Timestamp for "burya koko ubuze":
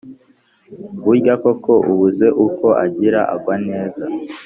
1.03-2.27